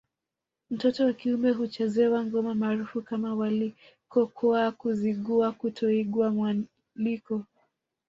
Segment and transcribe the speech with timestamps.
[0.69, 7.43] Mtoto wa kiume huchezewa ngoma maarufu kama mwalikokwa Kizigua kutoigwa mwaliko